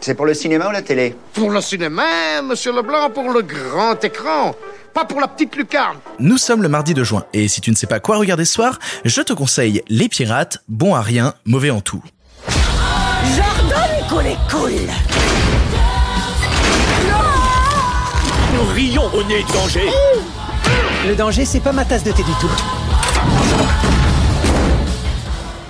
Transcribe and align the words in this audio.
C'est 0.00 0.14
pour 0.14 0.24
le 0.24 0.32
cinéma 0.32 0.68
ou 0.68 0.70
la 0.70 0.80
télé 0.80 1.14
Pour 1.34 1.50
le 1.50 1.60
cinéma, 1.60 2.40
monsieur 2.42 2.72
Leblanc, 2.72 3.10
pour 3.10 3.30
le 3.30 3.42
grand 3.42 4.02
écran. 4.02 4.54
Pas 4.94 5.04
pour 5.04 5.20
la 5.20 5.28
petite 5.28 5.54
lucarne. 5.56 5.98
Nous 6.18 6.38
sommes 6.38 6.62
le 6.62 6.68
mardi 6.68 6.94
de 6.94 7.04
juin, 7.04 7.24
et 7.34 7.48
si 7.48 7.60
tu 7.60 7.70
ne 7.70 7.76
sais 7.76 7.86
pas 7.86 8.00
quoi 8.00 8.16
regarder 8.16 8.46
ce 8.46 8.54
soir, 8.54 8.78
je 9.04 9.20
te 9.20 9.34
conseille 9.34 9.82
Les 9.88 10.08
Pirates, 10.08 10.58
bon 10.68 10.94
à 10.94 11.02
rien, 11.02 11.34
mauvais 11.44 11.70
en 11.70 11.82
tout. 11.82 12.02
Jordan 12.48 14.08
cool 14.08 14.24
cool. 14.50 14.72
Nous 18.54 18.74
rions 18.74 19.06
au 19.14 19.22
nez 19.24 19.42
de 19.42 19.52
danger. 19.52 19.88
Le 21.06 21.14
danger, 21.14 21.44
c'est 21.44 21.60
pas 21.60 21.72
ma 21.72 21.84
tasse 21.84 22.04
de 22.04 22.12
thé 22.12 22.22
du 22.22 22.32
tout. 22.40 22.50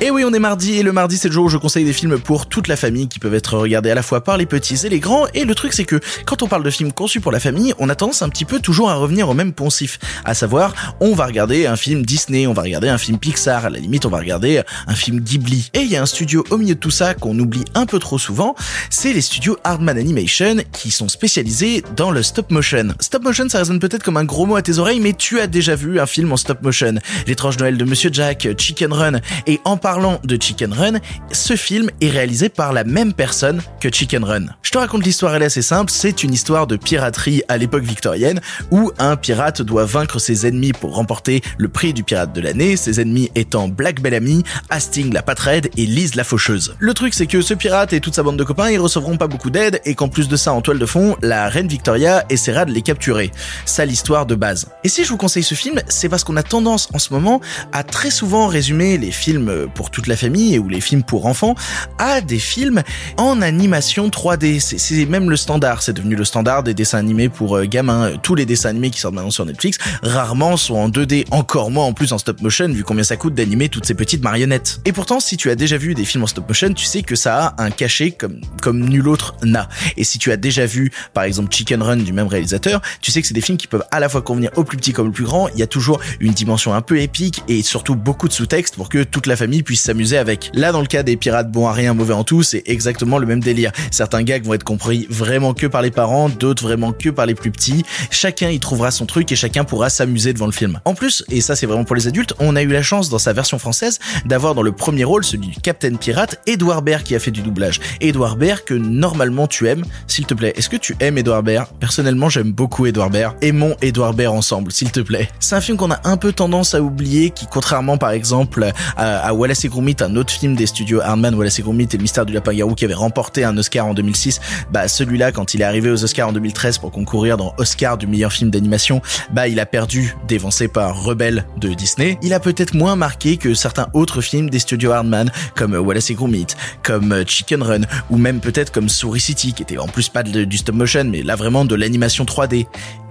Et 0.03 0.11
oui, 0.11 0.25
on 0.25 0.33
est 0.33 0.39
mardi, 0.39 0.79
et 0.79 0.83
le 0.83 0.93
mardi 0.93 1.19
c'est 1.19 1.29
le 1.29 1.35
jour 1.35 1.45
où 1.45 1.49
je 1.51 1.59
conseille 1.59 1.85
des 1.85 1.93
films 1.93 2.19
pour 2.19 2.47
toute 2.47 2.69
la 2.69 2.77
famille 2.77 3.07
qui 3.07 3.19
peuvent 3.19 3.35
être 3.35 3.59
regardés 3.59 3.91
à 3.91 3.95
la 3.95 4.03
fois 4.03 4.25
par 4.25 4.39
les 4.39 4.47
petits 4.47 4.87
et 4.87 4.89
les 4.89 4.99
grands. 4.99 5.27
Et 5.35 5.45
le 5.45 5.55
truc 5.55 5.75
c'est 5.75 5.85
que 5.85 6.01
quand 6.25 6.43
on 6.43 6.49
parle 6.49 6.63
de 6.63 6.71
films 6.71 6.91
conçus 6.91 7.21
pour 7.21 7.33
la 7.33 7.39
famille, 7.39 7.75
on 7.79 7.91
a 7.91 7.95
tendance 7.95 8.23
un 8.23 8.31
petit 8.31 8.47
peu 8.47 8.61
toujours 8.61 8.89
à 8.89 8.95
revenir 8.95 9.29
au 9.29 9.35
même 9.35 9.53
poncif. 9.53 9.99
À 10.25 10.33
savoir, 10.33 10.97
on 11.01 11.15
va 11.15 11.27
regarder 11.27 11.67
un 11.67 11.77
film 11.77 12.07
Disney, 12.07 12.47
on 12.47 12.55
va 12.55 12.63
regarder 12.63 12.89
un 12.89 12.97
film 12.97 13.19
Pixar, 13.19 13.67
à 13.67 13.69
la 13.71 13.79
limite 13.79 14.07
on 14.07 14.09
va 14.09 14.17
regarder 14.17 14.63
un 14.87 14.95
film 14.95 15.21
Ghibli. 15.21 15.69
Et 15.75 15.81
il 15.81 15.91
y 15.91 15.97
a 15.97 16.03
un 16.03 16.07
studio 16.07 16.45
au 16.49 16.57
milieu 16.57 16.77
de 16.77 16.81
tout 16.81 16.91
ça 16.91 17.13
qu'on 17.13 17.39
oublie 17.39 17.67
un 17.75 17.85
peu 17.85 17.99
trop 17.99 18.19
souvent, 18.19 18.55
c'est 18.89 19.13
les 19.13 19.21
studios 19.21 19.59
Hardman 19.65 19.99
Animation 19.99 20.57
qui 20.73 20.91
sont 20.91 21.09
spécialisés 21.09 21.85
dans 21.95 22.11
le 22.11 22.23
stop 22.23 22.51
motion. 22.51 22.95
Stop 23.01 23.23
motion 23.23 23.51
ça 23.51 23.59
résonne 23.59 23.81
peut-être 23.81 24.03
comme 24.03 24.17
un 24.17 24.25
gros 24.25 24.47
mot 24.47 24.57
à 24.57 24.63
tes 24.63 24.79
oreilles, 24.79 25.01
mais 25.01 25.13
tu 25.13 25.41
as 25.41 25.47
déjà 25.47 25.75
vu 25.75 26.01
un 26.01 26.07
film 26.07 26.33
en 26.33 26.39
stop 26.39 26.63
motion. 26.63 26.95
L'étrange 27.27 27.59
Noël 27.59 27.77
de 27.77 27.85
Monsieur 27.85 28.09
Jack, 28.11 28.49
Chicken 28.57 28.95
Run, 28.95 29.21
et 29.47 29.61
en 29.67 29.77
parlant 29.91 30.21
de 30.23 30.41
Chicken 30.41 30.73
Run, 30.73 31.01
ce 31.33 31.57
film 31.57 31.91
est 32.01 32.11
réalisé 32.11 32.49
par 32.49 32.73
la 32.73 32.85
même 32.85 33.13
personne 33.13 33.61
que 33.81 33.89
Chicken 33.93 34.23
Run. 34.23 34.47
Je 34.63 34.71
te 34.71 34.79
raconte 34.79 35.05
l'histoire, 35.05 35.35
elle 35.35 35.43
est 35.43 35.47
assez 35.47 35.63
simple, 35.63 35.91
c'est 35.91 36.23
une 36.23 36.33
histoire 36.33 36.69
de 36.69 36.77
piraterie 36.77 37.43
à 37.49 37.59
l'époque 37.59 37.83
victorienne 37.83 38.41
où 38.71 38.93
un 39.01 39.17
pirate 39.17 39.63
doit 39.63 39.87
vaincre 39.87 40.21
ses 40.21 40.47
ennemis 40.47 40.73
pour 40.73 40.95
remporter 40.95 41.43
le 41.59 41.69
prix 41.69 41.93
du 41.93 42.05
pirate 42.05 42.33
de 42.33 42.41
l'année, 42.41 42.77
ses 42.77 43.01
ennemis 43.01 43.33
étant 43.35 43.67
Black 43.67 44.01
Bellamy, 44.01 44.45
Hastings 44.69 45.13
la 45.13 45.23
patraide 45.23 45.71
et 45.77 45.87
Lise 45.87 46.15
la 46.15 46.23
faucheuse. 46.23 46.77
Le 46.79 46.95
truc 46.95 47.13
c'est 47.13 47.27
que 47.27 47.43
ce 47.43 47.55
pirate 47.55 47.93
et 47.93 47.99
toute 47.99 48.15
sa 48.15 48.23
bande 48.23 48.37
de 48.37 48.45
copains 48.45 48.71
ils 48.71 48.79
recevront 48.79 49.17
pas 49.17 49.27
beaucoup 49.27 49.51
d'aide 49.51 49.81
et 49.85 49.97
qu'en 49.97 50.07
plus 50.07 50.29
de 50.29 50.37
ça 50.37 50.53
en 50.53 50.61
toile 50.61 50.79
de 50.79 50.87
fond, 50.87 51.17
la 51.21 51.49
reine 51.49 51.67
Victoria 51.67 52.25
essaiera 52.31 52.65
de 52.65 52.71
les 52.71 52.83
capturer. 52.83 53.33
Ça 53.65 53.85
l'histoire 53.85 54.25
de 54.25 54.37
base. 54.37 54.69
Et 54.85 54.89
si 54.89 55.03
je 55.03 55.09
vous 55.09 55.17
conseille 55.17 55.43
ce 55.43 55.57
film, 55.57 55.81
c'est 55.89 56.09
parce 56.09 56.23
qu'on 56.23 56.37
a 56.37 56.45
tendance 56.45 56.89
en 56.95 57.01
ce 57.01 57.13
moment 57.13 57.41
à 57.73 57.83
très 57.83 58.13
souvent 58.13 58.47
résumer 58.47 58.99
les 58.99 59.11
films 59.11 59.67
pour 59.75 59.80
toute 59.89 60.07
la 60.07 60.17
famille 60.17 60.59
ou 60.59 60.69
les 60.69 60.83
films 60.83 61.03
pour 61.03 61.25
enfants 61.25 61.55
à 61.99 62.21
des 62.21 62.39
films 62.39 62.83
en 63.17 63.41
animation 63.41 64.09
3D. 64.09 64.61
C'est 64.61 65.07
même 65.07 65.31
le 65.31 65.37
standard, 65.37 65.83
c'est 65.83 65.95
devenu 65.95 66.17
le 66.17 66.25
standard 66.25 66.63
des 66.63 66.75
dessins 66.75 66.99
animés 66.99 67.31
pour 67.31 67.57
euh, 67.57 67.65
gamins. 67.65 68.19
Tous 68.23 68.35
les 68.35 68.45
dessins 68.45 68.69
animés 68.69 68.91
qui 68.91 69.01
sortent 69.01 69.15
maintenant 69.15 69.31
sur 69.31 69.47
Netflix, 69.47 69.79
rarement 70.03 70.59
sont 70.59 70.75
en 70.75 70.89
2D, 70.91 71.25
encore 71.31 71.71
moins 71.71 71.87
en 71.87 71.93
plus 71.95 72.13
en 72.13 72.19
stop 72.19 72.43
motion 72.43 72.69
vu 72.69 72.85
combien 72.85 73.05
ça 73.05 73.17
coûte 73.17 73.35
d'animer 73.35 73.69
toutes 73.69 73.87
ces 73.87 73.95
petites 73.95 74.23
marionnettes. 74.23 74.81
Et 74.85 74.93
pourtant, 74.93 75.21
si 75.21 75.37
tu 75.37 75.51
as 75.51 75.55
déjà 75.55 75.79
vu 75.79 75.95
des 75.95 76.05
films 76.05 76.25
en 76.25 76.27
stop 76.27 76.49
motion, 76.49 76.73
tu 76.75 76.85
sais 76.85 77.03
que 77.03 77.17
ça 77.17 77.55
a 77.57 77.65
un 77.65 77.71
cachet 77.71 78.11
comme, 78.11 78.41
comme 78.61 78.81
nul 78.81 79.09
autre 79.09 79.37
n'a. 79.43 79.69
Et 79.97 80.05
si 80.05 80.19
tu 80.19 80.33
as 80.33 80.37
déjà 80.37 80.67
vu, 80.67 80.91
par 81.15 81.25
exemple, 81.25 81.55
Chicken 81.55 81.83
Run 81.83 81.97
du 81.99 82.13
même 82.13 82.27
réalisateur, 82.27 82.81
tu 83.01 83.11
sais 83.11 83.21
que 83.23 83.29
c'est 83.29 83.35
des 83.35 83.41
films 83.41 83.59
qui 83.59 83.67
peuvent 83.67 83.85
à 83.91 84.01
la 84.01 84.09
fois 84.09 84.23
convenir 84.23 84.51
au 84.57 84.65
plus 84.65 84.77
petit 84.77 84.93
comme 84.93 85.09
au 85.09 85.13
plus 85.13 85.25
grand. 85.25 85.49
Il 85.49 85.59
y 85.59 85.63
a 85.63 85.67
toujours 85.67 86.01
une 86.19 86.33
dimension 86.33 86.75
un 86.75 86.81
peu 86.81 87.01
épique 87.01 87.43
et 87.49 87.63
surtout 87.63 87.95
beaucoup 87.95 88.29
de 88.29 88.33
sous-texte 88.33 88.77
pour 88.77 88.89
que 88.89 89.05
toute 89.05 89.27
la 89.27 89.37
famille 89.37 89.63
s'amuser 89.77 90.19
avec. 90.19 90.51
Là, 90.55 90.73
dans 90.73 90.81
le 90.81 90.87
cas 90.87 91.03
des 91.03 91.17
pirates 91.17 91.51
bons 91.51 91.67
à 91.67 91.73
rien, 91.73 91.95
mauvais 91.95 92.15
en 92.15 92.25
tout, 92.25 92.43
c'est 92.43 92.63
exactement 92.67 93.19
le 93.19 93.27
même 93.27 93.41
délire. 93.41 93.73
Certains 93.91 94.23
gags 94.23 94.45
vont 94.45 94.55
être 94.55 94.65
compris 94.65 95.07
vraiment 95.11 95.55
que 95.55 95.67
par 95.67 95.83
les 95.83 95.91
parents, 95.91 96.29
d'autres 96.29 96.63
vraiment 96.63 96.93
que 96.93 97.11
par 97.11 97.27
les 97.27 97.35
plus 97.35 97.51
petits. 97.51 97.85
Chacun 98.11 98.51
y 98.51 98.61
trouvera 98.61 98.91
son 98.91 99.07
truc 99.07 99.31
et 99.33 99.37
chacun 99.37 99.65
pourra 99.65 99.91
s'amuser 99.91 100.33
devant 100.33 100.47
le 100.47 100.53
film. 100.53 100.81
En 100.85 100.95
plus, 100.95 101.25
et 101.31 101.41
ça 101.41 101.57
c'est 101.57 101.67
vraiment 101.67 101.85
pour 101.85 101.97
les 101.97 102.07
adultes, 102.07 102.35
on 102.39 102.57
a 102.57 102.63
eu 102.63 102.69
la 102.69 102.83
chance 102.83 103.09
dans 103.09 103.19
sa 103.19 103.33
version 103.33 103.59
française 103.59 103.99
d'avoir 104.25 104.55
dans 104.55 104.63
le 104.63 104.73
premier 104.73 105.05
rôle 105.05 105.25
celui 105.25 105.49
du 105.49 105.61
Captain 105.61 105.95
Pirate, 105.97 106.41
Edouard 106.47 106.83
Baird 106.83 107.03
qui 107.03 107.15
a 107.15 107.19
fait 107.19 107.31
du 107.31 107.43
doublage. 107.43 107.81
Edouard 108.01 108.37
Baird 108.37 108.65
que 108.65 108.75
normalement 108.75 109.47
tu 109.47 109.69
aimes, 109.69 109.85
s'il 110.07 110.27
te 110.27 110.35
plaît. 110.35 110.53
Est-ce 110.57 110.69
que 110.69 110.77
tu 110.77 110.97
aimes 111.01 111.19
Edouard 111.19 111.43
Baird? 111.43 111.69
Personnellement, 111.79 112.29
j'aime 112.29 112.53
beaucoup 112.53 112.87
Edouard 112.87 113.11
Baird. 113.11 113.37
Aimons 113.43 113.77
Edouard 113.83 114.15
Baird 114.15 114.35
ensemble, 114.35 114.73
s'il 114.73 114.91
te 114.91 115.01
plaît. 115.01 115.29
C'est 115.41 115.55
un 115.55 115.61
film 115.61 115.77
qu'on 115.77 115.91
a 115.91 116.01
un 116.05 116.17
peu 116.17 116.33
tendance 116.33 116.75
à 116.75 116.83
oublier, 116.83 117.31
qui 117.31 117.47
contrairement 117.47 117.99
par 117.99 118.11
exemple 118.11 118.71
à 118.97 119.35
Wallace 119.35 119.60
et 119.65 119.69
Gromit, 119.69 119.97
un 120.01 120.17
autre 120.17 120.33
film 120.33 120.55
des 120.55 120.67
studios 120.67 121.01
Hardman, 121.01 121.35
Wallace 121.35 121.59
et 121.59 121.63
Gromit 121.63 121.89
et 121.93 121.99
Mystère 121.99 122.27
du 122.27 122.33
Lapin 122.33 122.53
qui 122.77 122.85
avait 122.85 122.95
remporté 122.95 123.45
un 123.45 123.57
Oscar 123.57 123.87
en 123.87 123.95
2006, 123.95 124.41
bah 124.71 124.89
celui-là 124.89 125.33
quand 125.33 125.55
il 125.55 125.61
est 125.63 125.65
arrivé 125.65 125.91
aux 125.91 126.05
Oscars 126.05 126.29
en 126.29 126.33
2013 126.33 126.79
pour 126.79 126.91
concourir 126.91 127.37
dans 127.37 127.55
Oscar 127.59 127.97
du 127.99 128.07
meilleur 128.07 128.33
film 128.33 128.51
d'animation, 128.51 129.01
bah 129.33 129.49
il 129.49 129.61
a 129.61 129.67
perdu, 129.67 130.17
dévancé 130.29 130.69
par 130.69 131.03
Rebelle 131.03 131.47
de 131.59 131.69
Disney. 131.75 132.19
Il 132.23 132.33
a 132.35 132.41
peut-être 132.41 132.75
moins 132.75 132.97
marqué 132.97 133.37
que 133.37 133.55
certains 133.55 133.89
autres 133.95 134.21
films 134.21 134.51
des 134.51 134.59
studios 134.59 134.93
Hardman 134.93 135.31
comme 135.55 135.75
Wallace 135.75 136.11
et 136.11 136.15
Gromit, 136.15 136.49
comme 136.83 137.25
Chicken 137.27 137.63
Run 137.63 137.83
ou 138.11 138.17
même 138.17 138.41
peut-être 138.41 138.73
comme 138.73 138.89
Souris 138.89 139.21
City 139.21 139.53
qui 139.53 139.63
était 139.63 139.79
en 139.79 139.89
plus 139.89 140.09
pas 140.09 140.23
du 140.23 140.57
stop 140.57 140.75
motion 140.75 141.05
mais 141.05 141.23
là 141.23 141.37
vraiment 141.37 141.65
de 141.65 141.75
l'animation 141.75 142.25
3D. 142.25 142.67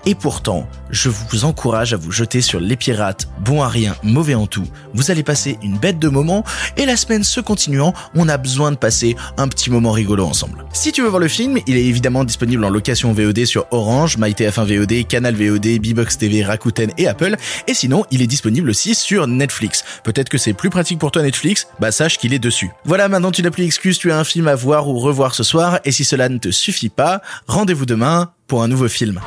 Et 0.06 0.16
pourtant, 0.16 0.68
je 0.90 1.10
vous 1.10 1.46
encourage 1.46 1.94
à 1.94 1.98
vous 1.98 2.12
jeter 2.12 2.42
sur 2.42 2.60
Les 2.60 2.76
Pirates, 2.76 3.28
bon 3.42 3.62
à 3.62 3.68
rien, 3.68 3.96
mauvais 4.04 4.36
en 4.36 4.48
tout. 4.48 4.66
Vous 4.94 5.12
allez 5.12 5.24
passer 5.24 5.58
une 5.62 5.78
bête 5.78 6.00
de 6.00 6.08
moment 6.08 6.44
et 6.78 6.86
la 6.86 6.98
semaine 6.98 7.24
se 7.24 7.40
continuant, 7.42 7.94
on 8.16 8.30
a 8.30 8.38
besoin 8.38 8.72
de 8.72 8.78
passer 8.78 9.16
un 9.38 9.48
petit 9.48 9.70
moment 9.70 9.92
rigolo 9.92 10.26
ensemble. 10.26 10.66
Si 10.74 10.92
tu 10.92 11.02
veux 11.02 11.10
voir 11.10 11.20
le 11.20 11.28
film, 11.28 11.60
il 11.68 11.78
est 11.78 11.86
évidemment 11.86 12.24
disponible 12.24 12.64
en 12.64 12.70
location 12.70 13.14
VOD 13.14 13.46
sur 13.46 13.66
Orange, 13.72 14.18
MyTF1 14.18 14.66
VOD, 14.66 15.08
Canal 15.08 15.36
VOD, 15.36 15.80
Bbox 15.80 16.18
TV, 16.18 16.44
Rakuten 16.44 16.92
et 16.98 17.08
Apple. 17.08 17.36
Et 17.68 17.74
sinon, 17.74 18.06
il 18.12 18.22
est 18.22 18.28
disponible 18.28 18.70
aussi 18.70 18.96
sur 18.96 19.28
Netflix. 19.28 19.84
Peut-être 20.04 20.30
que 20.30 20.38
c'est 20.38 20.54
plus 20.54 20.70
pratique 20.70 21.00
pour 21.00 21.12
toi 21.12 21.22
Netflix, 21.22 21.68
bah 21.80 21.92
sache 21.92 22.18
qu'il 22.18 22.34
est 22.34 22.40
dessus. 22.40 22.72
Voilà, 22.86 23.08
maintenant 23.10 23.32
tu 23.32 23.42
n'as 23.42 23.52
plus 23.52 23.64
d'excuses, 23.64 23.98
tu 23.98 24.12
as 24.12 24.18
un 24.18 24.24
film 24.24 24.48
à 24.48 24.56
voir 24.56 24.88
ou 24.88 24.98
revoir 25.00 25.36
ce 25.36 25.44
soir. 25.44 25.80
Et 25.86 25.92
si 25.92 26.04
cela 26.04 26.30
ne 26.30 26.38
te 26.38 26.52
suffit 26.52 26.90
pas, 26.90 27.22
rendez-vous 27.48 27.86
demain 27.86 28.32
pour 28.48 28.64
un 28.64 28.68
nouveau 28.68 28.88
film. 28.88 29.22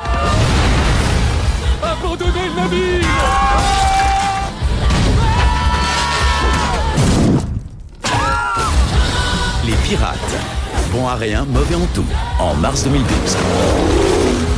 bon 11.03 11.09
à 11.09 11.15
rien, 11.15 11.45
mauvais 11.45 11.75
en 11.75 11.85
tout, 11.93 12.05
en 12.39 12.53
mars 12.55 12.83
2010. 12.83 14.52